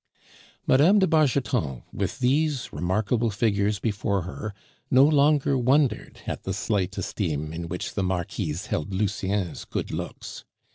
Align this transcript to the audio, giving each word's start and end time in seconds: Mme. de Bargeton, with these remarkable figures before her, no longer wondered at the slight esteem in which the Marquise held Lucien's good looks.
Mme. 0.65 0.97
de 0.97 1.05
Bargeton, 1.05 1.83
with 1.93 2.17
these 2.17 2.73
remarkable 2.73 3.29
figures 3.29 3.77
before 3.77 4.23
her, 4.23 4.55
no 4.89 5.03
longer 5.05 5.55
wondered 5.59 6.21
at 6.25 6.41
the 6.41 6.53
slight 6.55 6.97
esteem 6.97 7.53
in 7.53 7.67
which 7.67 7.93
the 7.93 8.01
Marquise 8.01 8.65
held 8.65 8.91
Lucien's 8.95 9.63
good 9.63 9.91
looks. 9.91 10.43